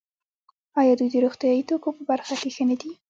آیا 0.79 0.93
دوی 0.97 1.09
د 1.11 1.15
روغتیايي 1.25 1.61
توکو 1.69 1.89
په 1.97 2.03
برخه 2.09 2.35
کې 2.41 2.49
ښه 2.55 2.63
نه 2.69 2.75
دي؟ 2.81 2.91